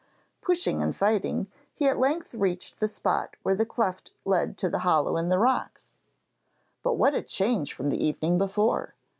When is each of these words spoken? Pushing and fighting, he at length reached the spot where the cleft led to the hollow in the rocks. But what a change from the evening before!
Pushing 0.41 0.81
and 0.81 0.95
fighting, 0.95 1.45
he 1.75 1.87
at 1.87 1.95
length 1.99 2.33
reached 2.33 2.79
the 2.79 2.87
spot 2.87 3.35
where 3.43 3.53
the 3.53 3.67
cleft 3.67 4.11
led 4.25 4.57
to 4.57 4.67
the 4.67 4.79
hollow 4.79 5.15
in 5.15 5.29
the 5.29 5.37
rocks. 5.37 5.97
But 6.81 6.95
what 6.95 7.13
a 7.13 7.21
change 7.21 7.71
from 7.71 7.91
the 7.91 8.03
evening 8.03 8.39
before! 8.39 8.95